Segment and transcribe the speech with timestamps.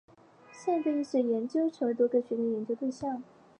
[0.51, 3.21] 现代对意识的研究已经成为了多个学科的研究对象。